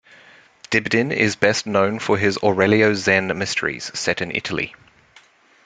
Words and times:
Dibdin 0.71 1.11
is 1.15 1.35
best 1.35 1.67
known 1.67 1.99
for 1.99 2.17
his 2.17 2.39
Aurelio 2.41 2.95
Zen 2.95 3.37
mysteries, 3.37 3.91
set 3.93 4.19
in 4.19 4.35
Italy. 4.35 4.73